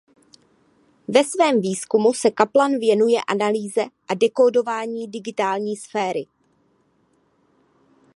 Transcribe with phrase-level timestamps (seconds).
[1.09, 6.27] Ve svém výzkumu se Kaplan věnuje analýze a dekódování digitální sféry.